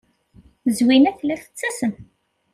Zwina 0.77 1.11
tella 1.17 1.35
tettasem. 1.41 1.93